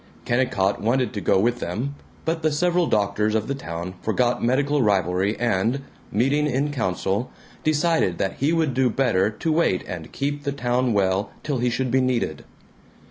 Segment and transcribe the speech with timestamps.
[0.25, 1.93] Kennicott wanted to go with them,
[2.25, 5.81] but the several doctors of the town forgot medical rivalry and,
[6.11, 7.29] meeting in council,
[7.63, 11.69] decided that he would do better to wait and keep the town well till he
[11.69, 12.43] should be needed.